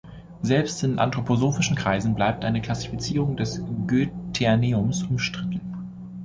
Selbst 0.41 0.81
in 0.83 0.97
anthroposophischen 0.97 1.75
Kreisen 1.75 2.15
bleibt 2.15 2.43
eine 2.43 2.59
Klassifizierung 2.63 3.37
des 3.37 3.61
Goetheanums 3.85 5.03
umstritten. 5.03 5.61